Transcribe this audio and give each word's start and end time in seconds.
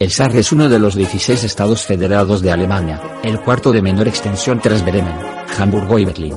El 0.00 0.10
Saar 0.10 0.34
es 0.34 0.50
uno 0.50 0.70
de 0.70 0.78
los 0.78 0.94
16 0.94 1.44
estados 1.44 1.84
federados 1.84 2.40
de 2.40 2.50
Alemania, 2.50 3.02
el 3.22 3.38
cuarto 3.38 3.70
de 3.70 3.82
menor 3.82 4.08
extensión 4.08 4.58
tras 4.58 4.82
Bremen, 4.82 5.14
Hamburgo 5.58 5.98
y 5.98 6.06
Berlín. 6.06 6.36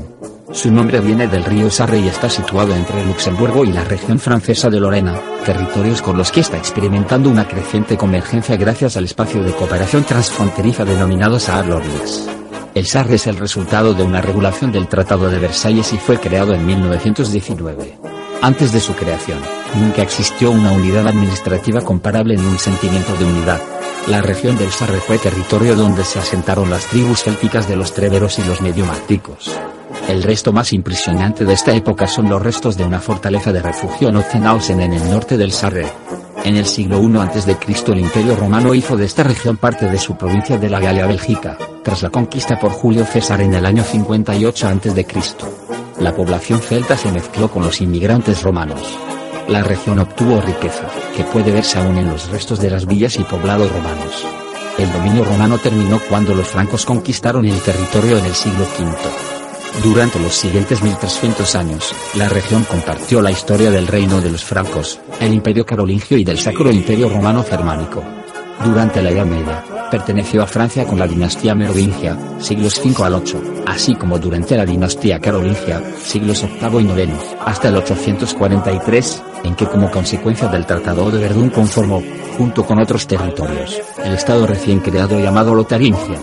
Su 0.51 0.69
nombre 0.69 0.99
viene 0.99 1.29
del 1.29 1.45
río 1.45 1.69
Sarre 1.69 1.99
y 1.99 2.09
está 2.09 2.29
situado 2.29 2.75
entre 2.75 3.05
Luxemburgo 3.05 3.63
y 3.63 3.71
la 3.71 3.85
región 3.85 4.19
francesa 4.19 4.69
de 4.69 4.81
Lorena, 4.81 5.17
territorios 5.45 6.01
con 6.01 6.17
los 6.17 6.29
que 6.29 6.41
está 6.41 6.57
experimentando 6.57 7.29
una 7.29 7.47
creciente 7.47 7.95
convergencia 7.95 8.57
gracias 8.57 8.97
al 8.97 9.05
espacio 9.05 9.41
de 9.41 9.53
cooperación 9.53 10.03
transfronteriza 10.03 10.83
denominado 10.83 11.39
Saar-Lorlitz. 11.39 12.27
El 12.75 12.85
Sarre 12.85 13.15
es 13.15 13.27
el 13.27 13.37
resultado 13.37 13.93
de 13.93 14.03
una 14.03 14.19
regulación 14.19 14.73
del 14.73 14.89
Tratado 14.89 15.29
de 15.29 15.39
Versalles 15.39 15.93
y 15.93 15.97
fue 15.97 16.19
creado 16.19 16.53
en 16.53 16.65
1919. 16.65 18.12
Antes 18.43 18.73
de 18.73 18.81
su 18.81 18.93
creación, 18.93 19.39
nunca 19.73 20.01
existió 20.01 20.51
una 20.51 20.73
unidad 20.73 21.07
administrativa 21.07 21.79
comparable 21.79 22.35
ni 22.35 22.45
un 22.45 22.59
sentimiento 22.59 23.15
de 23.15 23.23
unidad. 23.23 23.61
La 24.07 24.21
región 24.21 24.57
del 24.57 24.69
Sarre 24.69 24.99
fue 24.99 25.17
territorio 25.17 25.77
donde 25.77 26.03
se 26.03 26.19
asentaron 26.19 26.69
las 26.69 26.85
tribus 26.87 27.23
célticas 27.23 27.69
de 27.69 27.77
los 27.77 27.93
treveros 27.93 28.37
y 28.39 28.43
los 28.43 28.59
mediomáticos. 28.59 29.49
El 30.09 30.23
resto 30.23 30.51
más 30.51 30.73
impresionante 30.73 31.45
de 31.45 31.53
esta 31.53 31.71
época 31.71 32.05
son 32.05 32.27
los 32.29 32.41
restos 32.41 32.75
de 32.75 32.83
una 32.83 32.99
fortaleza 32.99 33.53
de 33.53 33.61
refugio 33.61 34.09
en 34.09 34.17
Ozenhausen 34.17 34.81
en 34.81 34.91
el 34.91 35.09
norte 35.09 35.37
del 35.37 35.53
Sarre. 35.53 35.89
En 36.43 36.57
el 36.57 36.65
siglo 36.65 37.01
I 37.01 37.17
a.C. 37.19 37.57
el 37.93 37.99
Imperio 37.99 38.35
Romano 38.35 38.73
hizo 38.73 38.97
de 38.97 39.05
esta 39.05 39.23
región 39.23 39.55
parte 39.55 39.89
de 39.89 39.97
su 39.97 40.17
provincia 40.17 40.57
de 40.57 40.69
la 40.69 40.81
Galia 40.81 41.07
Bélgica, 41.07 41.57
tras 41.81 42.03
la 42.03 42.09
conquista 42.09 42.59
por 42.59 42.73
Julio 42.73 43.05
César 43.05 43.39
en 43.39 43.53
el 43.53 43.65
año 43.65 43.85
58 43.85 44.67
a.C. 44.67 45.05
La 46.03 46.13
población 46.13 46.59
celta 46.59 46.97
se 46.97 47.09
mezcló 47.13 47.49
con 47.49 47.63
los 47.63 47.79
inmigrantes 47.79 48.43
romanos. 48.43 48.81
La 49.47 49.63
región 49.63 49.99
obtuvo 49.99 50.41
riqueza, 50.41 50.89
que 51.15 51.23
puede 51.23 51.49
verse 51.53 51.79
aún 51.79 51.97
en 51.97 52.09
los 52.09 52.29
restos 52.29 52.59
de 52.59 52.69
las 52.69 52.85
villas 52.85 53.17
y 53.19 53.23
poblados 53.23 53.71
romanos. 53.71 54.25
El 54.77 54.91
dominio 54.91 55.23
romano 55.23 55.57
terminó 55.59 56.01
cuando 56.09 56.35
los 56.35 56.45
francos 56.45 56.85
conquistaron 56.85 57.45
el 57.45 57.57
territorio 57.61 58.17
en 58.17 58.25
el 58.25 58.33
siglo 58.33 58.65
V. 58.77 58.93
Durante 59.81 60.19
los 60.19 60.33
siguientes 60.33 60.83
1300 60.83 61.55
años, 61.55 61.95
la 62.15 62.27
región 62.27 62.65
compartió 62.65 63.21
la 63.21 63.31
historia 63.31 63.71
del 63.71 63.87
reino 63.87 64.19
de 64.19 64.29
los 64.29 64.43
francos, 64.43 64.99
el 65.21 65.33
imperio 65.33 65.65
carolingio 65.65 66.17
y 66.17 66.25
del 66.25 66.37
Sacro 66.37 66.69
Imperio 66.69 67.07
Romano 67.07 67.45
Germánico. 67.45 68.03
Durante 68.61 69.01
la 69.01 69.09
Edad 69.09 69.25
Media, 69.25 69.63
perteneció 69.93 70.41
a 70.41 70.47
Francia 70.47 70.87
con 70.87 70.97
la 70.97 71.05
dinastía 71.05 71.53
merovingia, 71.53 72.17
siglos 72.39 72.81
V 72.83 73.05
al 73.05 73.13
8, 73.13 73.63
así 73.67 73.93
como 73.93 74.17
durante 74.17 74.57
la 74.57 74.65
dinastía 74.65 75.19
carolingia, 75.19 75.83
siglos 76.03 76.43
VIII 76.59 76.81
y 76.81 76.99
IX, 76.99 77.13
hasta 77.45 77.67
el 77.67 77.75
843, 77.75 79.23
en 79.43 79.53
que 79.53 79.67
como 79.67 79.91
consecuencia 79.91 80.47
del 80.47 80.65
Tratado 80.65 81.11
de 81.11 81.19
Verdún 81.19 81.51
conformó, 81.51 82.01
junto 82.39 82.65
con 82.65 82.79
otros 82.79 83.05
territorios, 83.05 83.79
el 84.03 84.15
estado 84.15 84.47
recién 84.47 84.79
creado 84.79 85.19
llamado 85.19 85.53
Lotaringia. 85.53 86.19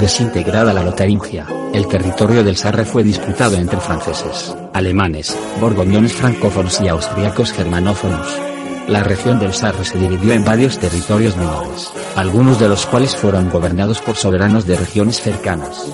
Desintegrada 0.00 0.72
la 0.72 0.82
Lotaringia, 0.82 1.46
el 1.72 1.86
territorio 1.86 2.42
del 2.42 2.56
Sarre 2.56 2.84
fue 2.84 3.04
disputado 3.04 3.54
entre 3.54 3.78
franceses, 3.78 4.52
alemanes, 4.72 5.38
borgoñones 5.60 6.12
francófonos 6.12 6.80
y 6.80 6.88
austriacos 6.88 7.52
germanófonos. 7.52 8.55
La 8.88 9.02
región 9.02 9.40
del 9.40 9.52
Sarre 9.52 9.84
se 9.84 9.98
dividió 9.98 10.32
en 10.32 10.44
varios 10.44 10.78
territorios 10.78 11.36
menores, 11.36 11.90
algunos 12.14 12.60
de 12.60 12.68
los 12.68 12.86
cuales 12.86 13.16
fueron 13.16 13.50
gobernados 13.50 14.00
por 14.00 14.16
soberanos 14.16 14.64
de 14.64 14.76
regiones 14.76 15.20
cercanas. 15.20 15.86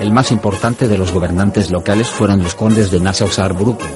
El 0.00 0.12
más 0.12 0.32
importante 0.32 0.88
de 0.88 0.98
los 0.98 1.12
gobernantes 1.12 1.70
locales 1.70 2.08
fueron 2.08 2.42
los 2.42 2.56
condes 2.56 2.90
de 2.90 2.98
Nassau-Saarbrücken. 2.98 3.90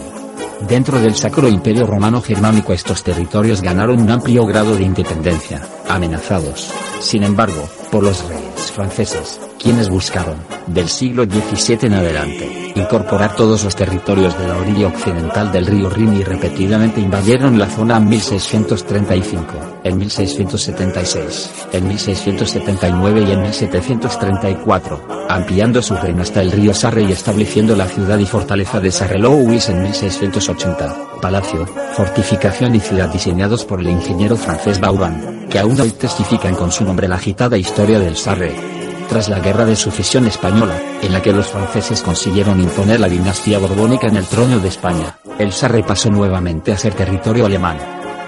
Dentro 0.69 1.01
del 1.01 1.17
Sacro 1.17 1.49
Imperio 1.49 1.87
Romano 1.87 2.23
Germánico 2.23 2.73
estos 2.73 3.03
territorios 3.03 3.63
ganaron 3.63 4.01
un 4.01 4.11
amplio 4.11 4.47
grado 4.47 4.77
de 4.77 4.85
independencia, 4.85 5.61
amenazados, 5.89 6.71
sin 7.01 7.25
embargo, 7.25 7.69
por 7.91 8.05
los 8.05 8.27
reyes 8.29 8.71
franceses, 8.71 9.41
quienes 9.59 9.89
buscaron, 9.89 10.37
del 10.69 10.89
siglo 10.89 11.25
XVII 11.25 11.89
en 11.89 11.95
adelante, 11.95 12.66
incorporar 12.77 13.35
todos 13.35 13.65
los 13.65 13.75
territorios 13.75 14.39
de 14.39 14.47
la 14.47 14.57
orilla 14.57 14.89
occidental 14.89 15.51
del 15.51 15.67
río 15.67 15.89
Rin 15.89 16.15
y 16.15 16.23
repetidamente 16.23 17.01
invadieron 17.01 17.59
la 17.59 17.69
zona 17.69 17.97
en 17.97 18.09
1635, 18.09 19.55
en 19.83 19.99
1676, 19.99 21.51
en 21.73 21.89
1679 21.89 23.25
y 23.27 23.33
en 23.33 23.43
1734, 23.43 25.27
ampliando 25.29 25.83
su 25.83 25.97
reino 25.97 26.23
hasta 26.23 26.43
el 26.43 26.53
río 26.53 26.75
Sarre 26.75 27.03
y 27.03 27.13
estableciendo 27.13 27.75
la 27.75 27.87
ciudad 27.87 28.19
y 28.19 28.27
fortaleza 28.27 28.79
de 28.81 28.93
Sarre-Louis 28.93 29.69
en 29.71 29.83
1680, 29.83 31.21
palacio, 31.21 31.67
fortificación 31.95 32.75
y 32.75 32.81
ciudad 32.81 33.09
diseñados 33.09 33.65
por 33.65 33.81
el 33.81 33.89
ingeniero 33.89 34.37
francés 34.37 34.79
Vauban, 34.81 35.49
que 35.49 35.59
aún 35.59 35.81
hoy 35.81 35.91
testifican 35.93 36.55
con 36.55 36.71
su 36.71 36.85
nombre 36.85 37.09
la 37.09 37.17
agitada 37.17 37.57
historia 37.57 37.99
del 37.99 38.17
Sarre 38.17 38.76
tras 39.09 39.29
la 39.29 39.41
Guerra 39.41 39.65
de 39.65 39.77
Sucesión 39.77 40.27
Española, 40.27 40.81
en 41.03 41.13
la 41.13 41.23
que 41.23 41.33
los 41.33 41.47
franceses 41.47 42.03
consiguieron 42.03 42.61
imponer 42.61 43.01
la 43.01 43.09
dinastía 43.09 43.59
borbónica 43.59 44.07
en 44.07 44.17
el 44.17 44.27
trono 44.27 44.59
de 44.59 44.69
España, 44.69 45.17
el 45.39 45.53
Sarre 45.53 45.83
pasó 45.83 46.11
nuevamente 46.11 46.73
a 46.73 46.79
ser 46.79 46.95
territorio 46.95 47.47
alemán. 47.47 47.79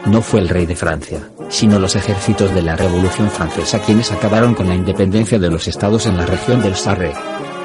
No 0.07 0.23
fue 0.23 0.41
el 0.41 0.49
rey 0.49 0.67
de 0.67 0.77
Francia, 0.77 1.21
sino 1.49 1.79
los 1.79 1.97
ejércitos 1.97 2.55
de 2.55 2.63
la 2.63 2.77
Revolución 2.77 3.31
Francesa 3.31 3.81
quienes 3.81 4.13
acabaron 4.13 4.55
con 4.55 4.69
la 4.69 4.75
independencia 4.75 5.39
de 5.39 5.51
los 5.51 5.69
estados 5.69 6.07
en 6.07 6.17
la 6.17 6.27
región 6.27 6.63
del 6.63 6.77
Sarre. 6.77 7.13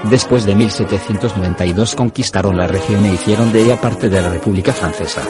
Después 0.10 0.46
de 0.46 0.56
1792 0.56 1.96
conquistaron 1.96 2.58
la 2.58 2.68
región 2.68 3.06
e 3.06 3.14
hicieron 3.14 3.54
de 3.54 3.64
ella 3.64 3.80
parte 3.80 4.10
de 4.10 4.22
la 4.22 4.30
República 4.30 4.74
Francesa. 4.74 5.22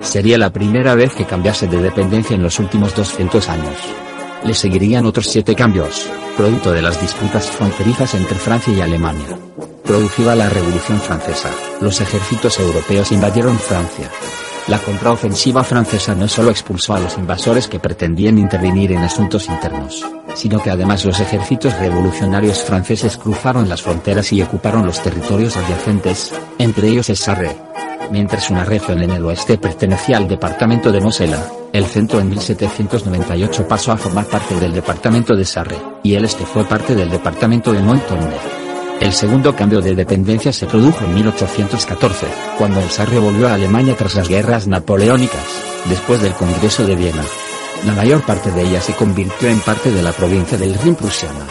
Sería 0.00 0.38
la 0.38 0.50
primera 0.50 0.94
vez 0.94 1.12
que 1.14 1.24
cambiase 1.24 1.66
de 1.66 1.82
dependencia 1.82 2.34
en 2.34 2.42
los 2.42 2.58
últimos 2.58 2.94
200 2.94 3.48
años. 3.48 4.05
Le 4.44 4.54
seguirían 4.54 5.06
otros 5.06 5.26
siete 5.26 5.54
cambios, 5.54 6.08
producto 6.36 6.72
de 6.72 6.82
las 6.82 7.00
disputas 7.00 7.50
fronterizas 7.50 8.14
entre 8.14 8.38
Francia 8.38 8.72
y 8.72 8.80
Alemania. 8.80 9.38
Producida 9.84 10.34
la 10.34 10.48
Revolución 10.48 11.00
Francesa, 11.00 11.50
los 11.80 12.00
ejércitos 12.00 12.58
europeos 12.58 13.12
invadieron 13.12 13.58
Francia. 13.58 14.10
La 14.68 14.78
contraofensiva 14.80 15.62
francesa 15.62 16.16
no 16.16 16.26
solo 16.26 16.50
expulsó 16.50 16.94
a 16.94 16.98
los 16.98 17.16
invasores 17.16 17.68
que 17.68 17.78
pretendían 17.78 18.36
intervenir 18.36 18.90
en 18.90 18.98
asuntos 18.98 19.46
internos, 19.48 20.04
sino 20.34 20.60
que 20.60 20.70
además 20.70 21.04
los 21.04 21.20
ejércitos 21.20 21.78
revolucionarios 21.78 22.64
franceses 22.64 23.16
cruzaron 23.16 23.68
las 23.68 23.82
fronteras 23.82 24.32
y 24.32 24.42
ocuparon 24.42 24.84
los 24.84 25.00
territorios 25.00 25.56
adyacentes, 25.56 26.34
entre 26.58 26.88
ellos 26.88 27.08
el 27.10 27.16
Sarre. 27.16 27.56
Mientras 28.10 28.50
una 28.50 28.64
región 28.64 29.02
en 29.02 29.10
el 29.10 29.24
oeste 29.24 29.56
pertenecía 29.56 30.16
al 30.16 30.26
departamento 30.26 30.90
de 30.90 31.00
Mosela, 31.00 31.46
el 31.76 31.86
centro 31.86 32.20
en 32.20 32.30
1798 32.30 33.68
pasó 33.68 33.92
a 33.92 33.96
formar 33.96 34.24
parte 34.26 34.58
del 34.58 34.72
departamento 34.72 35.36
de 35.36 35.44
Sarre, 35.44 35.76
y 36.02 36.14
el 36.14 36.24
este 36.24 36.46
fue 36.46 36.64
parte 36.64 36.94
del 36.94 37.10
departamento 37.10 37.72
de 37.72 37.82
Montonner. 37.82 38.38
El 39.00 39.12
segundo 39.12 39.54
cambio 39.54 39.82
de 39.82 39.94
dependencia 39.94 40.52
se 40.52 40.66
produjo 40.66 41.04
en 41.04 41.14
1814, 41.14 42.26
cuando 42.56 42.80
el 42.80 42.88
Sarre 42.88 43.18
volvió 43.18 43.48
a 43.48 43.54
Alemania 43.54 43.94
tras 43.94 44.14
las 44.14 44.28
guerras 44.28 44.66
napoleónicas, 44.66 45.44
después 45.88 46.22
del 46.22 46.32
Congreso 46.32 46.86
de 46.86 46.96
Viena. 46.96 47.22
La 47.84 47.92
mayor 47.92 48.22
parte 48.22 48.50
de 48.50 48.62
ella 48.62 48.80
se 48.80 48.94
convirtió 48.94 49.48
en 49.50 49.60
parte 49.60 49.90
de 49.90 50.02
la 50.02 50.12
provincia 50.12 50.56
del 50.56 50.78
Rin 50.78 50.94
prusiana. 50.94 51.46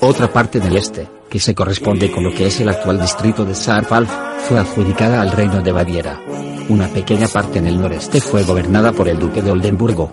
Otra 0.00 0.32
parte 0.32 0.58
del 0.58 0.76
este, 0.76 1.06
que 1.28 1.38
se 1.38 1.54
corresponde 1.54 2.10
con 2.10 2.24
lo 2.24 2.32
que 2.32 2.46
es 2.46 2.60
el 2.60 2.70
actual 2.70 2.98
distrito 2.98 3.44
de 3.44 3.54
Saarpfalz, 3.54 4.08
fue 4.48 4.58
adjudicada 4.58 5.20
al 5.20 5.32
reino 5.32 5.60
de 5.60 5.72
Baviera. 5.72 6.18
Una 6.68 6.88
pequeña 6.88 7.28
parte 7.28 7.60
en 7.60 7.68
el 7.68 7.80
noreste 7.80 8.20
fue 8.20 8.42
gobernada 8.42 8.90
por 8.90 9.08
el 9.08 9.20
duque 9.20 9.40
de 9.40 9.52
Oldenburgo. 9.52 10.10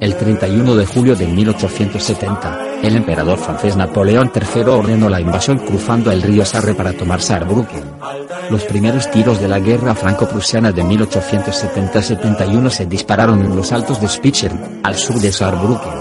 El 0.00 0.16
31 0.16 0.76
de 0.76 0.84
julio 0.84 1.16
de 1.16 1.26
1870, 1.26 2.80
el 2.82 2.96
emperador 2.96 3.38
francés 3.38 3.74
Napoleón 3.74 4.30
III 4.34 4.64
ordenó 4.64 5.08
la 5.08 5.22
invasión 5.22 5.56
cruzando 5.58 6.10
el 6.12 6.20
río 6.20 6.44
Sarre 6.44 6.74
para 6.74 6.92
tomar 6.92 7.22
Saarbrücken. 7.22 7.84
Los 8.50 8.64
primeros 8.64 9.10
tiros 9.10 9.40
de 9.40 9.48
la 9.48 9.60
guerra 9.60 9.94
franco-prusiana 9.94 10.72
de 10.72 10.84
1870-71 10.84 12.68
se 12.68 12.84
dispararon 12.84 13.42
en 13.42 13.56
los 13.56 13.72
altos 13.72 13.98
de 14.02 14.08
Spichern, 14.08 14.80
al 14.82 14.96
sur 14.96 15.18
de 15.18 15.32
Saarbrücken. 15.32 15.92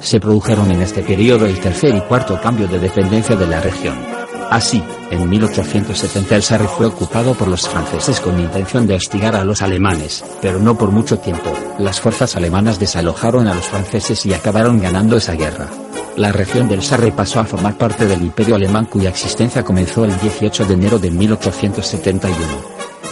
Se 0.00 0.18
produjeron 0.18 0.72
en 0.72 0.82
este 0.82 1.02
periodo 1.02 1.46
el 1.46 1.60
tercer 1.60 1.94
y 1.94 2.00
cuarto 2.00 2.40
cambio 2.40 2.66
de 2.66 2.80
dependencia 2.80 3.36
de 3.36 3.46
la 3.46 3.60
región. 3.60 4.15
Así, 4.50 4.82
en 5.10 5.28
1870 5.28 6.36
el 6.36 6.42
Sarre 6.42 6.68
fue 6.68 6.86
ocupado 6.86 7.34
por 7.34 7.48
los 7.48 7.68
franceses 7.68 8.20
con 8.20 8.38
intención 8.38 8.86
de 8.86 8.94
hostigar 8.94 9.34
a 9.34 9.44
los 9.44 9.60
alemanes, 9.60 10.24
pero 10.40 10.58
no 10.58 10.78
por 10.78 10.90
mucho 10.90 11.18
tiempo. 11.18 11.52
Las 11.78 12.00
fuerzas 12.00 12.36
alemanas 12.36 12.78
desalojaron 12.78 13.48
a 13.48 13.54
los 13.54 13.66
franceses 13.66 14.24
y 14.24 14.34
acabaron 14.34 14.80
ganando 14.80 15.16
esa 15.16 15.34
guerra. 15.34 15.68
La 16.16 16.32
región 16.32 16.68
del 16.68 16.82
Sarre 16.82 17.12
pasó 17.12 17.40
a 17.40 17.44
formar 17.44 17.76
parte 17.76 18.06
del 18.06 18.22
Imperio 18.22 18.54
Alemán 18.54 18.86
cuya 18.86 19.10
existencia 19.10 19.64
comenzó 19.64 20.04
el 20.04 20.18
18 20.18 20.64
de 20.64 20.74
enero 20.74 20.98
de 20.98 21.10
1871. 21.10 22.36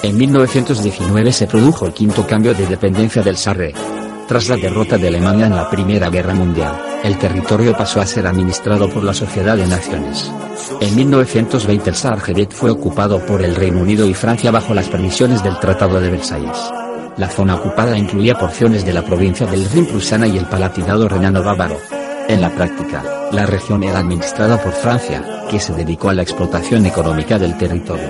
En 0.02 0.16
1919 0.16 1.32
se 1.32 1.46
produjo 1.46 1.86
el 1.86 1.92
quinto 1.92 2.26
cambio 2.26 2.54
de 2.54 2.66
dependencia 2.66 3.22
del 3.22 3.36
Sarre, 3.36 3.74
tras 4.28 4.48
la 4.48 4.56
derrota 4.56 4.96
de 4.96 5.08
Alemania 5.08 5.46
en 5.46 5.56
la 5.56 5.68
Primera 5.68 6.08
Guerra 6.08 6.34
Mundial, 6.34 6.93
el 7.04 7.18
territorio 7.18 7.76
pasó 7.76 8.00
a 8.00 8.06
ser 8.06 8.26
administrado 8.26 8.88
por 8.88 9.04
la 9.04 9.12
Sociedad 9.12 9.58
de 9.58 9.66
Naciones. 9.66 10.32
En 10.80 10.96
1920 10.96 11.90
el 11.90 11.96
Sargedet 11.96 12.50
fue 12.50 12.70
ocupado 12.70 13.24
por 13.26 13.42
el 13.42 13.54
Reino 13.54 13.82
Unido 13.82 14.08
y 14.08 14.14
Francia 14.14 14.50
bajo 14.50 14.72
las 14.72 14.88
permisiones 14.88 15.44
del 15.44 15.58
Tratado 15.58 16.00
de 16.00 16.10
Versalles. 16.10 16.56
La 17.18 17.28
zona 17.28 17.56
ocupada 17.56 17.98
incluía 17.98 18.38
porciones 18.38 18.86
de 18.86 18.94
la 18.94 19.02
provincia 19.02 19.46
del 19.46 19.68
Rin 19.68 19.84
prusana 19.84 20.26
y 20.26 20.38
el 20.38 20.46
Palatinado 20.46 21.06
renano-bávaro. 21.06 21.76
En 22.26 22.40
la 22.40 22.48
práctica, 22.48 23.04
la 23.32 23.44
región 23.44 23.84
era 23.84 23.98
administrada 23.98 24.56
por 24.56 24.72
Francia, 24.72 25.44
que 25.50 25.60
se 25.60 25.74
dedicó 25.74 26.08
a 26.08 26.14
la 26.14 26.22
explotación 26.22 26.86
económica 26.86 27.38
del 27.38 27.58
territorio. 27.58 28.08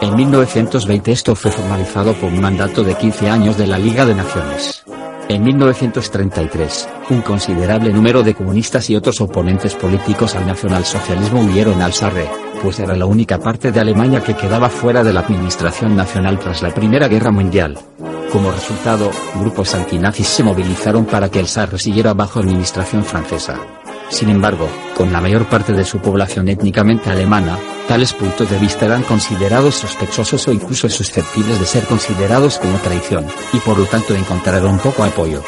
En 0.00 0.16
1920 0.16 1.12
esto 1.12 1.34
fue 1.34 1.50
formalizado 1.50 2.14
por 2.14 2.32
un 2.32 2.40
mandato 2.40 2.82
de 2.84 2.94
15 2.94 3.28
años 3.28 3.58
de 3.58 3.66
la 3.66 3.78
Liga 3.78 4.06
de 4.06 4.14
Naciones. 4.14 4.82
En 5.30 5.44
1933, 5.44 6.88
un 7.10 7.22
considerable 7.22 7.92
número 7.92 8.24
de 8.24 8.34
comunistas 8.34 8.90
y 8.90 8.96
otros 8.96 9.20
oponentes 9.20 9.76
políticos 9.76 10.34
al 10.34 10.44
nacionalsocialismo 10.44 11.42
huyeron 11.42 11.80
al 11.82 11.92
Sarre, 11.92 12.28
pues 12.60 12.80
era 12.80 12.96
la 12.96 13.06
única 13.06 13.38
parte 13.38 13.70
de 13.70 13.78
Alemania 13.78 14.24
que 14.24 14.34
quedaba 14.34 14.68
fuera 14.68 15.04
de 15.04 15.12
la 15.12 15.20
administración 15.20 15.94
nacional 15.94 16.40
tras 16.40 16.62
la 16.62 16.74
Primera 16.74 17.06
Guerra 17.06 17.30
Mundial. 17.30 17.78
Como 18.32 18.50
resultado, 18.50 19.08
grupos 19.38 19.72
antinazis 19.76 20.26
se 20.26 20.42
movilizaron 20.42 21.04
para 21.04 21.30
que 21.30 21.38
el 21.38 21.46
Sarre 21.46 21.78
siguiera 21.78 22.12
bajo 22.12 22.40
administración 22.40 23.04
francesa. 23.04 23.54
Sin 24.10 24.28
embargo, 24.28 24.68
con 24.96 25.12
la 25.12 25.20
mayor 25.20 25.46
parte 25.46 25.72
de 25.72 25.84
su 25.84 25.98
población 25.98 26.48
étnicamente 26.48 27.08
alemana, 27.10 27.58
tales 27.88 28.12
puntos 28.12 28.50
de 28.50 28.58
vista 28.58 28.86
eran 28.86 29.02
considerados 29.02 29.76
sospechosos 29.76 30.46
o 30.48 30.52
incluso 30.52 30.88
susceptibles 30.88 31.58
de 31.58 31.64
ser 31.64 31.84
considerados 31.84 32.58
como 32.58 32.76
traición, 32.78 33.26
y 33.52 33.58
por 33.58 33.78
lo 33.78 33.86
tanto 33.86 34.14
encontraron 34.14 34.78
poco 34.78 35.04
apoyo. 35.04 35.42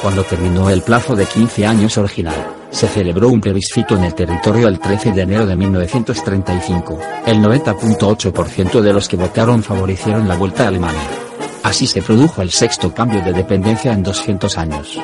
Cuando 0.00 0.24
terminó 0.24 0.68
el 0.68 0.82
plazo 0.82 1.16
de 1.16 1.26
15 1.26 1.66
años 1.66 1.96
original, 1.96 2.34
se 2.70 2.88
celebró 2.88 3.28
un 3.28 3.40
plebiscito 3.40 3.96
en 3.96 4.04
el 4.04 4.14
territorio 4.14 4.68
el 4.68 4.78
13 4.78 5.12
de 5.12 5.22
enero 5.22 5.46
de 5.46 5.56
1935. 5.56 6.98
El 7.26 7.38
90.8% 7.38 8.80
de 8.80 8.92
los 8.92 9.08
que 9.08 9.16
votaron 9.16 9.62
favorecieron 9.62 10.26
la 10.26 10.36
vuelta 10.36 10.64
a 10.64 10.68
Alemania. 10.68 11.21
Así 11.62 11.86
se 11.86 12.02
produjo 12.02 12.42
el 12.42 12.50
sexto 12.50 12.92
cambio 12.92 13.22
de 13.22 13.32
dependencia 13.32 13.92
en 13.92 14.02
200 14.02 14.58
años. 14.58 14.98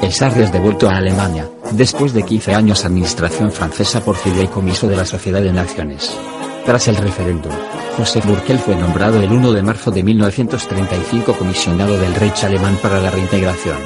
El 0.00 0.12
Sarre 0.12 0.44
es 0.44 0.52
devuelto 0.52 0.88
a 0.88 0.96
Alemania, 0.96 1.48
después 1.72 2.12
de 2.12 2.22
15 2.22 2.54
años 2.54 2.84
administración 2.84 3.50
francesa 3.50 4.04
por 4.04 4.16
fideicomiso 4.16 4.88
de 4.88 4.96
la 4.96 5.04
Sociedad 5.04 5.40
de 5.40 5.52
Naciones. 5.52 6.16
Tras 6.66 6.86
el 6.88 6.96
referéndum, 6.96 7.52
José 7.96 8.20
Burkel 8.20 8.58
fue 8.58 8.76
nombrado 8.76 9.20
el 9.20 9.32
1 9.32 9.52
de 9.52 9.62
marzo 9.62 9.90
de 9.90 10.02
1935 10.02 11.34
comisionado 11.34 11.98
del 11.98 12.14
Reich 12.14 12.44
alemán 12.44 12.78
para 12.80 13.00
la 13.00 13.10
reintegración. 13.10 13.76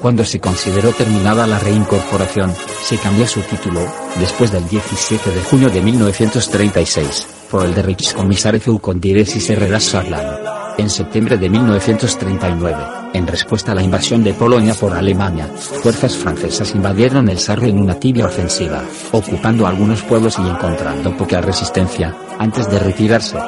Cuando 0.00 0.24
se 0.24 0.40
consideró 0.40 0.92
terminada 0.92 1.46
la 1.46 1.58
reincorporación, 1.58 2.54
se 2.82 2.98
cambió 2.98 3.26
su 3.26 3.40
título, 3.40 3.80
después 4.20 4.52
del 4.52 4.68
17 4.68 5.30
de 5.30 5.42
junio 5.42 5.70
de 5.70 5.80
1936, 5.80 7.26
por 7.50 7.64
el 7.64 7.74
de 7.74 7.82
Reichskommissar 7.82 8.60
für 8.60 8.78
Kondiresis 8.80 9.46
Saarland 9.46 10.43
en 10.78 10.90
septiembre 10.90 11.36
de 11.38 11.48
1939, 11.48 12.76
en 13.12 13.26
respuesta 13.26 13.72
a 13.72 13.74
la 13.74 13.82
invasión 13.82 14.24
de 14.24 14.34
Polonia 14.34 14.74
por 14.74 14.92
Alemania, 14.92 15.46
fuerzas 15.46 16.16
francesas 16.16 16.74
invadieron 16.74 17.28
el 17.28 17.38
Sarre 17.38 17.68
en 17.68 17.78
una 17.78 17.94
tibia 17.94 18.26
ofensiva, 18.26 18.82
ocupando 19.12 19.66
algunos 19.66 20.02
pueblos 20.02 20.36
y 20.38 20.48
encontrando 20.48 21.16
poca 21.16 21.40
resistencia, 21.40 22.14
antes 22.38 22.68
de 22.70 22.78
retirarse. 22.78 23.38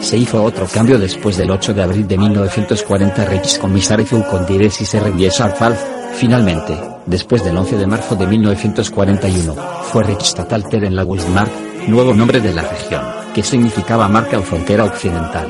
Se 0.00 0.18
hizo 0.18 0.42
otro 0.42 0.66
cambio 0.66 0.98
después 0.98 1.36
del 1.36 1.50
8 1.50 1.74
de 1.74 1.82
abril 1.82 2.08
de 2.08 2.18
1940 2.18 3.24
Reichskommissariat 3.24 4.28
con 4.28 4.44
Diresis 4.44 4.94
R. 4.94 5.30
Scharfalf, 5.30 5.78
finalmente, 6.14 6.76
después 7.06 7.44
del 7.44 7.56
11 7.56 7.78
de 7.78 7.86
marzo 7.86 8.16
de 8.16 8.26
1941, 8.26 9.54
fue 9.84 10.02
Reichstatalter 10.02 10.84
en 10.84 10.96
la 10.96 11.04
Westmark, 11.04 11.50
nuevo 11.86 12.12
nombre 12.12 12.40
de 12.40 12.52
la 12.52 12.62
región, 12.62 13.02
que 13.32 13.44
significaba 13.44 14.08
marca 14.08 14.38
o 14.38 14.42
frontera 14.42 14.84
occidental. 14.84 15.48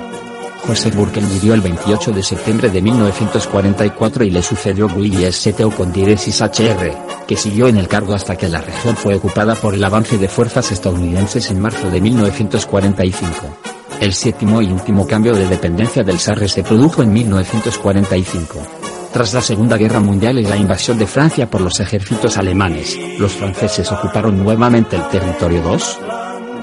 José 0.67 0.91
Burkel 0.93 1.25
murió 1.25 1.55
el 1.55 1.61
28 1.61 2.13
de 2.13 2.23
septiembre 2.23 2.71
de 2.71 2.81
1944 2.81 4.25
y 4.25 4.31
le 4.31 4.43
sucedió 4.43 4.87
Willy 4.87 5.25
S. 5.25 5.55
con 5.77 5.93
diresis 5.93 6.41
HR, 6.41 6.93
que 7.27 7.37
siguió 7.37 7.67
en 7.67 7.79
el 7.79 7.89
cargo 7.89 8.15
hasta 8.15 8.37
que 8.37 8.49
la 8.49 8.61
región 8.61 8.97
fue 8.97 9.17
ocupada 9.17 9.57
por 9.57 9.75
el 9.75 9.83
avance 9.83 10.19
de 10.19 10.29
fuerzas 10.29 10.71
estadounidenses 10.71 11.51
en 11.51 11.61
marzo 11.61 11.91
de 11.91 12.01
1945. 12.01 13.59
El 14.01 14.13
séptimo 14.13 14.63
y 14.63 14.67
último 14.67 15.07
cambio 15.07 15.35
de 15.35 15.49
dependencia 15.49 16.05
del 16.05 16.19
Sarre 16.19 16.49
se 16.49 16.63
produjo 16.63 17.03
en 17.03 17.13
1945. 17.13 18.63
Tras 19.13 19.35
la 19.35 19.43
Segunda 19.43 19.77
Guerra 19.77 20.01
Mundial 20.01 20.39
y 20.39 20.45
la 20.45 20.57
invasión 20.57 20.97
de 20.97 21.07
Francia 21.07 21.51
por 21.51 21.61
los 21.61 21.81
ejércitos 21.81 22.39
alemanes, 22.39 22.99
los 23.19 23.33
franceses 23.33 23.91
ocuparon 23.93 24.43
nuevamente 24.43 24.97
el 24.97 25.07
territorio 25.09 25.61
2 25.63 25.99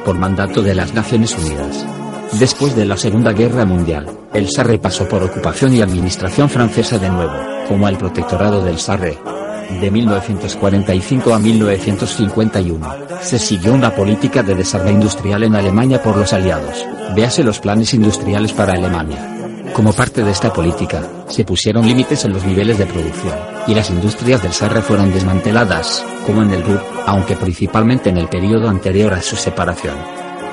por 0.05 0.17
mandato 0.17 0.61
de 0.61 0.73
las 0.73 0.93
Naciones 0.93 1.37
Unidas. 1.37 1.98
Después 2.33 2.75
de 2.75 2.85
la 2.85 2.95
Segunda 2.95 3.33
Guerra 3.33 3.65
Mundial, 3.65 4.07
el 4.33 4.49
Sarre 4.49 4.77
pasó 4.77 5.07
por 5.09 5.23
ocupación 5.23 5.73
y 5.73 5.81
administración 5.81 6.47
francesa 6.47 6.99
de 6.99 7.09
nuevo, 7.09 7.33
como 7.67 7.87
el 7.87 7.97
Protectorado 7.97 8.63
del 8.63 8.77
Sarre. 8.77 9.17
De 9.81 9.89
1945 9.89 11.33
a 11.33 11.39
1951, 11.39 12.95
se 13.21 13.39
siguió 13.39 13.73
una 13.73 13.95
política 13.95 14.43
de 14.43 14.55
desarrollo 14.55 14.91
industrial 14.91 15.43
en 15.43 15.55
Alemania 15.55 16.01
por 16.01 16.17
los 16.17 16.31
aliados, 16.31 16.85
véase 17.15 17.43
los 17.43 17.59
planes 17.59 17.93
industriales 17.95 18.53
para 18.53 18.73
Alemania. 18.73 19.35
Como 19.73 19.93
parte 19.93 20.23
de 20.23 20.31
esta 20.31 20.53
política, 20.53 21.03
se 21.27 21.43
pusieron 21.43 21.85
límites 21.85 22.25
en 22.25 22.33
los 22.33 22.45
niveles 22.45 22.77
de 22.77 22.85
producción, 22.85 23.35
y 23.67 23.73
las 23.73 23.89
industrias 23.89 24.41
del 24.43 24.53
Sarre 24.53 24.81
fueron 24.81 25.11
desmanteladas, 25.11 26.05
como 26.25 26.43
en 26.43 26.51
el 26.51 26.63
Ruhr, 26.63 26.81
aunque 27.07 27.35
principalmente 27.35 28.09
en 28.09 28.17
el 28.17 28.29
periodo 28.29 28.69
anterior 28.69 29.13
a 29.13 29.21
su 29.21 29.35
separación. 29.35 29.95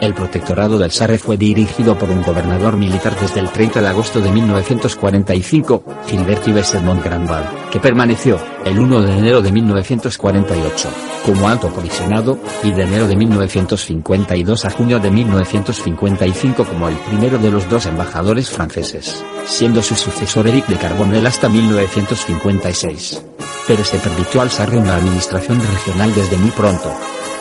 El 0.01 0.13
protectorado 0.13 0.79
del 0.79 0.91
Sarre 0.91 1.19
fue 1.19 1.39
dirigido 1.39 1.97
por 1.97 2.11
un 2.11 2.23
gobernador 2.23 2.77
militar 2.77 3.19
desde 3.19 3.41
el 3.41 3.49
30 3.49 3.81
de 3.81 3.89
agosto 3.89 4.21
de 4.21 4.31
1945, 4.31 5.83
Gilberto 6.07 6.53
Bessermont 6.53 7.03
Granval, 7.03 7.49
que 7.73 7.81
permaneció, 7.81 8.39
el 8.67 8.79
1 8.79 9.01
de 9.01 9.19
enero 9.19 9.41
de 9.41 9.53
1948, 9.53 10.89
como 11.25 11.49
alto 11.49 11.71
comisionado, 11.71 12.39
y 12.63 12.73
de 12.73 12.83
enero 12.83 13.09
de 13.09 13.17
1952 13.17 14.65
a 14.67 14.71
junio 14.71 15.01
de 15.01 15.11
1955 15.11 16.65
como 16.65 16.89
el 16.89 16.97
primero 16.97 17.39
de 17.39 17.51
los 17.51 17.69
dos 17.71 17.87
embajadores 17.87 18.51
franceses, 18.51 19.25
siendo 19.47 19.83
su 19.83 19.95
sucesor 19.95 20.47
Eric 20.47 20.67
de 20.67 20.77
Carbonel 20.77 21.27
hasta 21.27 21.49
1956. 21.49 23.23
Pero 23.67 23.83
se 23.83 23.99
permitió 23.99 24.43
al 24.43 24.51
Sarre 24.51 24.77
una 24.77 24.97
administración 24.97 25.59
regional 25.59 26.15
desde 26.15 26.37
muy 26.37 26.51
pronto, 26.51 26.93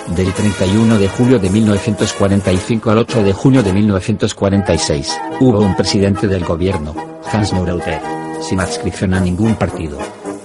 del 0.07 0.31
31 0.33 0.99
de 0.99 1.07
julio 1.07 1.39
de 1.39 1.49
1945 1.49 2.91
al 2.91 2.99
8 2.99 3.23
de 3.23 3.33
junio 3.33 3.63
de 3.63 3.73
1946, 3.73 5.17
hubo 5.39 5.59
un 5.59 5.75
presidente 5.75 6.27
del 6.27 6.45
gobierno, 6.45 6.95
Hans 7.31 7.53
Neureuther, 7.53 8.01
sin 8.41 8.59
adscripción 8.59 9.13
a 9.13 9.19
ningún 9.19 9.55
partido. 9.55 9.97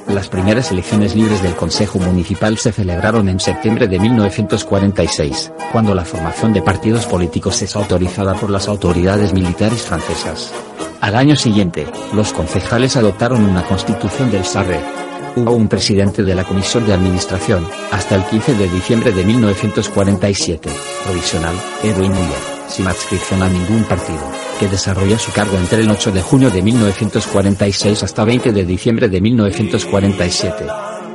Las 0.09 0.29
primeras 0.29 0.73
elecciones 0.73 1.15
libres 1.15 1.43
del 1.43 1.55
Consejo 1.55 1.99
Municipal 1.99 2.59
se 2.59 2.73
celebraron 2.73 3.29
en 3.29 3.39
septiembre 3.39 3.87
de 3.87 4.01
1946, 4.01 5.53
cuando 5.70 5.94
la 5.94 6.05
formación 6.05 6.53
de 6.53 6.63
partidos 6.63 7.06
políticos 7.06 7.61
es 7.63 7.77
autorizada 7.77 8.34
por 8.34 8.51
las 8.51 8.67
autoridades 8.67 9.32
militares 9.32 9.82
francesas. 9.82 10.53
Al 11.01 11.17
año 11.17 11.37
siguiente, 11.37 11.87
los 12.13 12.32
concejales 12.32 12.96
adoptaron 12.96 13.44
una 13.44 13.63
constitución 13.63 14.31
del 14.31 14.44
Sarre, 14.44 14.81
Hubo 15.37 15.53
un 15.53 15.69
presidente 15.69 16.25
de 16.25 16.34
la 16.34 16.43
Comisión 16.43 16.84
de 16.87 16.93
Administración, 16.93 17.65
hasta 17.93 18.17
el 18.17 18.25
15 18.25 18.55
de 18.55 18.69
diciembre 18.69 19.13
de 19.13 19.25
1947, 19.25 20.69
provisional, 21.05 21.55
Edwin 21.84 22.10
Muller, 22.10 22.39
sin 22.69 22.89
adscripción 22.89 23.41
a 23.43 23.49
ningún 23.49 23.84
partido, 23.84 24.20
que 24.58 24.67
desarrolló 24.67 25.19
su 25.19 25.31
cargo 25.32 25.56
entre 25.56 25.82
el 25.82 25.91
8 25.91 26.10
de 26.10 26.22
junio 26.22 26.51
de 26.51 26.63
1946 26.63 28.03
hasta 28.03 28.25
20 28.25 28.53
de 28.53 28.65
diciembre 28.65 29.08
de 29.08 29.20
1947. 29.20 30.67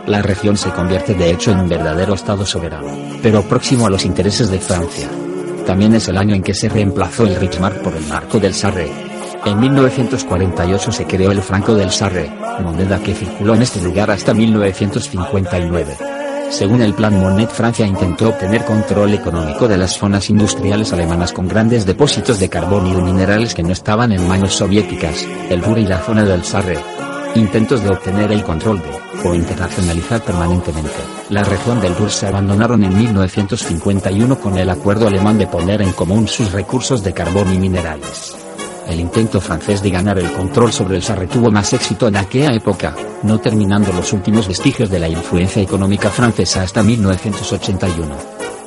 La 0.08 0.22
región 0.22 0.56
se 0.56 0.72
convierte 0.72 1.14
de 1.14 1.32
hecho 1.32 1.52
en 1.52 1.60
un 1.60 1.70
verdadero 1.70 2.14
Estado 2.14 2.46
soberano, 2.46 2.98
pero 3.22 3.44
próximo 3.44 3.86
a 3.86 3.90
los 3.90 4.06
intereses 4.06 4.50
de 4.50 4.60
Francia. 4.60 5.10
También 5.66 5.94
es 5.94 6.08
el 6.08 6.18
año 6.18 6.36
en 6.36 6.44
que 6.44 6.54
se 6.54 6.70
reemplazó 6.70 7.26
el 7.26 7.36
Richmar 7.36 7.82
por 7.82 7.94
el 7.94 8.06
marco 8.06 8.40
del 8.40 8.54
Sarre, 8.54 8.90
en 9.46 9.60
1948 9.60 10.92
se 10.92 11.06
creó 11.06 11.32
el 11.32 11.42
franco 11.42 11.76
del 11.76 11.92
Sarre, 11.92 12.32
moneda 12.62 13.00
que 13.00 13.14
circuló 13.14 13.54
en 13.54 13.62
este 13.62 13.80
lugar 13.82 14.10
hasta 14.10 14.34
1959. 14.34 15.98
Según 16.50 16.82
el 16.82 16.94
Plan 16.94 17.20
Monet 17.20 17.50
Francia 17.50 17.86
intentó 17.86 18.30
obtener 18.30 18.66
control 18.66 19.14
económico 19.14 19.68
de 19.68 19.78
las 19.78 19.98
zonas 19.98 20.30
industriales 20.30 20.94
alemanas 20.94 21.32
con 21.32 21.48
grandes 21.48 21.86
depósitos 21.86 22.40
de 22.40 22.50
carbón 22.50 22.88
y 22.88 23.02
minerales 23.02 23.54
que 23.54 23.64
no 23.64 23.72
estaban 23.72 24.12
en 24.12 24.28
manos 24.28 24.54
soviéticas, 24.54 25.28
el 25.50 25.62
Ruhr 25.62 25.80
y 25.80 25.86
la 25.86 26.00
zona 26.00 26.24
del 26.24 26.44
Sarre. 26.44 26.78
Intentos 27.36 27.84
de 27.84 27.90
obtener 27.90 28.32
el 28.32 28.44
control 28.44 28.80
de, 28.80 29.28
o 29.28 29.36
internacionalizar 29.36 30.22
permanentemente, 30.22 30.92
la 31.30 31.44
región 31.44 31.82
del 31.82 31.96
Ruhr 31.96 32.10
se 32.10 32.28
abandonaron 32.28 32.84
en 32.84 32.98
1951 32.98 34.40
con 34.40 34.58
el 34.58 34.70
acuerdo 34.70 35.08
alemán 35.08 35.38
de 35.38 35.48
poner 35.48 35.82
en 35.82 35.92
común 35.92 36.28
sus 36.28 36.52
recursos 36.52 37.04
de 37.04 37.14
carbón 37.14 37.54
y 37.54 37.60
minerales. 37.60 38.45
El 38.88 39.00
intento 39.00 39.42
francés 39.42 39.82
de 39.82 39.90
ganar 39.90 40.20
el 40.20 40.32
control 40.32 40.72
sobre 40.72 40.98
el 40.98 41.04
Sarre 41.04 41.28
tuvo 41.28 41.50
más 41.50 41.74
éxito 41.74 42.08
en 42.08 42.18
aquella 42.18 42.54
época, 42.54 42.96
no 43.24 43.40
terminando 43.40 43.92
los 43.92 44.14
últimos 44.14 44.48
vestigios 44.48 44.90
de 44.90 45.00
la 45.00 45.10
influencia 45.10 45.62
económica 45.62 46.10
francesa 46.10 46.62
hasta 46.62 46.84
1981. 46.84 48.16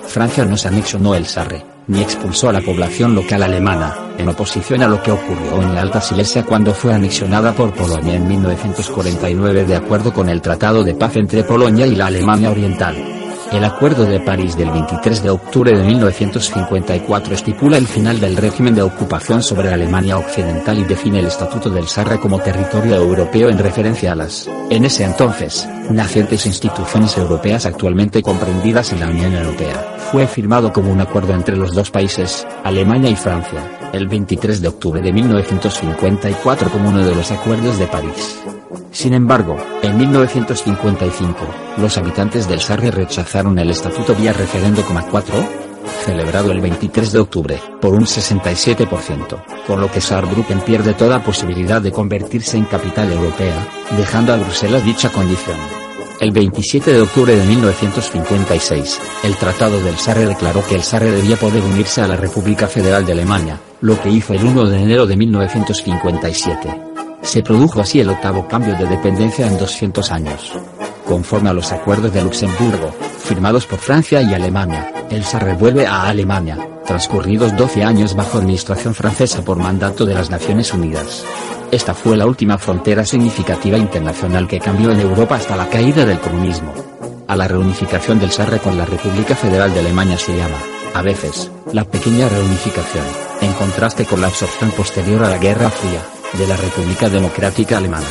Francia 0.08 0.44
no 0.44 0.56
se 0.56 0.68
anexionó 0.68 1.14
el 1.14 1.26
Sarre, 1.26 1.64
ni 1.86 2.00
expulsó 2.00 2.48
a 2.48 2.52
la 2.52 2.60
población 2.60 3.14
local 3.14 3.42
alemana, 3.42 3.94
en 4.18 4.28
oposición 4.28 4.82
a 4.82 4.88
lo 4.88 5.02
que 5.02 5.12
ocurrió 5.12 5.62
en 5.62 5.74
la 5.74 5.82
Alta 5.82 6.00
Silesia 6.00 6.44
cuando 6.44 6.74
fue 6.74 6.92
anexionada 6.92 7.52
por 7.52 7.72
Polonia 7.72 8.14
en 8.14 8.26
1949 8.26 9.64
de 9.66 9.76
acuerdo 9.76 10.12
con 10.12 10.28
el 10.28 10.42
Tratado 10.42 10.82
de 10.82 10.94
Paz 10.94 11.16
entre 11.16 11.44
Polonia 11.44 11.86
y 11.86 11.94
la 11.94 12.06
Alemania 12.06 12.50
Oriental. 12.50 13.17
El 13.50 13.64
Acuerdo 13.64 14.04
de 14.04 14.20
París 14.20 14.58
del 14.58 14.70
23 14.70 15.22
de 15.22 15.30
octubre 15.30 15.72
de 15.74 15.82
1954 15.82 17.34
estipula 17.34 17.78
el 17.78 17.86
final 17.86 18.20
del 18.20 18.36
régimen 18.36 18.74
de 18.74 18.82
ocupación 18.82 19.42
sobre 19.42 19.72
Alemania 19.72 20.18
Occidental 20.18 20.78
y 20.78 20.84
define 20.84 21.20
el 21.20 21.28
Estatuto 21.28 21.70
del 21.70 21.88
Sarre 21.88 22.20
como 22.20 22.40
territorio 22.40 22.96
europeo 22.96 23.48
en 23.48 23.58
referencia 23.58 24.12
a 24.12 24.16
las, 24.16 24.46
en 24.68 24.84
ese 24.84 25.04
entonces, 25.04 25.66
nacientes 25.90 26.44
instituciones 26.44 27.16
europeas 27.16 27.64
actualmente 27.64 28.22
comprendidas 28.22 28.92
en 28.92 29.00
la 29.00 29.08
Unión 29.08 29.34
Europea. 29.34 29.96
Fue 30.12 30.26
firmado 30.26 30.70
como 30.70 30.92
un 30.92 31.00
acuerdo 31.00 31.32
entre 31.32 31.56
los 31.56 31.74
dos 31.74 31.90
países, 31.90 32.46
Alemania 32.64 33.08
y 33.08 33.16
Francia, 33.16 33.90
el 33.94 34.08
23 34.08 34.60
de 34.60 34.68
octubre 34.68 35.00
de 35.00 35.12
1954 35.12 36.70
como 36.70 36.90
uno 36.90 37.02
de 37.02 37.14
los 37.14 37.30
acuerdos 37.30 37.78
de 37.78 37.86
París. 37.86 38.57
Sin 38.90 39.14
embargo, 39.14 39.56
en 39.82 39.96
1955, 39.96 41.36
los 41.78 41.96
habitantes 41.96 42.48
del 42.48 42.60
Sarre 42.60 42.90
rechazaron 42.90 43.58
el 43.58 43.70
estatuto 43.70 44.14
vía 44.14 44.32
referendo 44.32 44.82
4, 44.84 45.34
celebrado 46.04 46.52
el 46.52 46.60
23 46.60 47.12
de 47.12 47.18
octubre, 47.18 47.60
por 47.80 47.94
un 47.94 48.04
67%, 48.04 49.42
con 49.66 49.80
lo 49.80 49.90
que 49.90 50.00
Saarbrücken 50.00 50.60
pierde 50.60 50.94
toda 50.94 51.22
posibilidad 51.22 51.80
de 51.80 51.92
convertirse 51.92 52.56
en 52.56 52.64
capital 52.64 53.12
europea, 53.12 53.66
dejando 53.96 54.32
a 54.32 54.36
Bruselas 54.36 54.84
dicha 54.84 55.10
condición. 55.10 55.56
El 56.20 56.32
27 56.32 56.92
de 56.92 57.00
octubre 57.00 57.36
de 57.36 57.46
1956, 57.46 59.00
el 59.22 59.36
Tratado 59.36 59.80
del 59.80 59.96
Sarre 59.98 60.26
declaró 60.26 60.66
que 60.66 60.74
el 60.74 60.82
Sarre 60.82 61.12
debía 61.12 61.36
poder 61.36 61.62
unirse 61.62 62.02
a 62.02 62.08
la 62.08 62.16
República 62.16 62.66
Federal 62.66 63.06
de 63.06 63.12
Alemania, 63.12 63.60
lo 63.80 64.00
que 64.00 64.10
hizo 64.10 64.34
el 64.34 64.44
1 64.44 64.64
de 64.66 64.82
enero 64.82 65.06
de 65.06 65.16
1957. 65.16 66.87
Se 67.28 67.42
produjo 67.42 67.82
así 67.82 68.00
el 68.00 68.08
octavo 68.08 68.48
cambio 68.48 68.74
de 68.74 68.86
dependencia 68.86 69.46
en 69.46 69.58
200 69.58 70.12
años. 70.12 70.50
Conforme 71.06 71.50
a 71.50 71.52
los 71.52 71.72
acuerdos 71.72 72.10
de 72.10 72.22
Luxemburgo, 72.22 72.90
firmados 73.18 73.66
por 73.66 73.78
Francia 73.78 74.22
y 74.22 74.32
Alemania, 74.32 74.90
el 75.10 75.22
Sarre 75.24 75.52
vuelve 75.52 75.86
a 75.86 76.08
Alemania, 76.08 76.56
transcurridos 76.86 77.54
12 77.54 77.84
años 77.84 78.16
bajo 78.16 78.38
administración 78.38 78.94
francesa 78.94 79.44
por 79.44 79.58
mandato 79.58 80.06
de 80.06 80.14
las 80.14 80.30
Naciones 80.30 80.72
Unidas. 80.72 81.22
Esta 81.70 81.92
fue 81.92 82.16
la 82.16 82.24
última 82.24 82.56
frontera 82.56 83.04
significativa 83.04 83.76
internacional 83.76 84.48
que 84.48 84.58
cambió 84.58 84.90
en 84.90 85.00
Europa 85.00 85.36
hasta 85.36 85.54
la 85.54 85.68
caída 85.68 86.06
del 86.06 86.20
comunismo. 86.20 86.72
A 87.26 87.36
la 87.36 87.46
reunificación 87.46 88.18
del 88.18 88.30
Sarre 88.30 88.58
con 88.58 88.78
la 88.78 88.86
República 88.86 89.36
Federal 89.36 89.74
de 89.74 89.80
Alemania 89.80 90.16
se 90.16 90.34
llama, 90.34 90.56
a 90.94 91.02
veces, 91.02 91.50
la 91.74 91.84
pequeña 91.84 92.26
reunificación, 92.26 93.04
en 93.42 93.52
contraste 93.52 94.06
con 94.06 94.22
la 94.22 94.28
absorción 94.28 94.70
posterior 94.70 95.22
a 95.24 95.28
la 95.28 95.36
Guerra 95.36 95.68
Fría 95.68 96.00
de 96.34 96.46
la 96.46 96.56
República 96.56 97.08
Democrática 97.08 97.78
Alemana. 97.78 98.06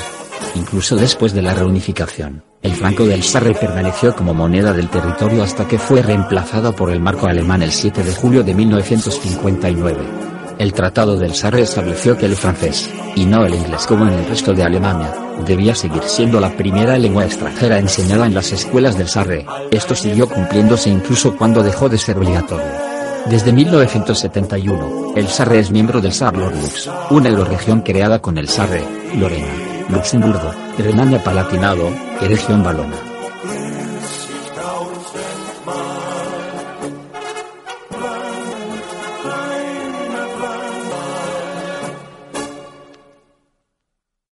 Incluso 0.56 0.96
después 0.96 1.34
de 1.34 1.42
la 1.42 1.54
reunificación, 1.54 2.44
el 2.62 2.74
franco 2.74 3.06
del 3.06 3.24
Sarre 3.24 3.54
permaneció 3.54 4.16
como 4.16 4.34
moneda 4.34 4.74
del 4.74 4.90
territorio 4.90 5.44
hasta 5.44 5.68
que 5.68 5.78
fue 5.78 6.02
reemplazado 6.02 6.76
por 6.76 6.90
el 6.90 7.00
marco 7.00 7.28
alemán 7.28 7.62
el 7.62 7.72
7 7.72 8.04
de 8.04 8.16
julio 8.16 8.44
de 8.44 8.54
1959. 8.56 9.98
El 10.58 10.74
Tratado 10.74 11.18
del 11.18 11.36
Sarre 11.36 11.62
estableció 11.62 12.18
que 12.18 12.26
el 12.26 12.36
francés, 12.36 12.90
y 13.16 13.26
no 13.26 13.46
el 13.46 13.54
inglés 13.54 13.86
como 13.86 14.08
en 14.08 14.14
el 14.14 14.26
resto 14.26 14.54
de 14.54 14.64
Alemania, 14.64 15.14
debía 15.46 15.76
seguir 15.76 16.02
siendo 16.04 16.40
la 16.40 16.58
primera 16.58 16.98
lengua 16.98 17.26
extranjera 17.26 17.78
enseñada 17.78 18.26
en 18.26 18.34
las 18.34 18.52
escuelas 18.52 18.98
del 18.98 19.08
Sarre. 19.08 19.46
Esto 19.70 19.94
siguió 19.94 20.28
cumpliéndose 20.28 20.90
incluso 20.90 21.36
cuando 21.38 21.62
dejó 21.62 21.90
de 21.90 22.00
ser 22.00 22.18
obligatorio. 22.18 22.87
Desde 23.30 23.52
1971, 23.52 25.14
el 25.18 25.28
Sarre 25.28 25.60
es 25.60 25.70
miembro 25.70 26.00
del 26.00 26.14
Saarlorlux, 26.14 26.90
una 27.10 27.28
euroregión 27.28 27.82
creada 27.82 28.22
con 28.22 28.38
el 28.38 28.48
Sarre, 28.48 28.82
Lorena, 29.16 29.54
Luxemburgo, 29.90 30.54
Renania-Palatinado 30.78 31.90
y 32.22 32.26
región 32.26 32.64
Valona. 32.64 33.07